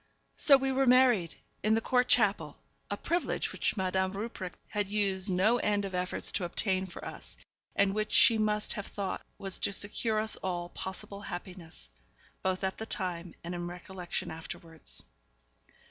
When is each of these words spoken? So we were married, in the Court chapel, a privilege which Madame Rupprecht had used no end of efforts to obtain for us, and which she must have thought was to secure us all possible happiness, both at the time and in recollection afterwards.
So 0.35 0.57
we 0.57 0.71
were 0.71 0.87
married, 0.87 1.35
in 1.61 1.75
the 1.75 1.79
Court 1.79 2.07
chapel, 2.07 2.57
a 2.89 2.97
privilege 2.97 3.51
which 3.51 3.77
Madame 3.77 4.13
Rupprecht 4.13 4.57
had 4.69 4.87
used 4.87 5.29
no 5.29 5.57
end 5.59 5.85
of 5.85 5.93
efforts 5.93 6.31
to 6.31 6.43
obtain 6.43 6.87
for 6.87 7.05
us, 7.05 7.37
and 7.75 7.93
which 7.93 8.11
she 8.11 8.39
must 8.39 8.73
have 8.73 8.87
thought 8.87 9.21
was 9.37 9.59
to 9.59 9.71
secure 9.71 10.19
us 10.19 10.37
all 10.37 10.69
possible 10.69 11.21
happiness, 11.21 11.91
both 12.41 12.63
at 12.63 12.79
the 12.79 12.87
time 12.87 13.35
and 13.43 13.53
in 13.53 13.67
recollection 13.67 14.31
afterwards. 14.31 15.03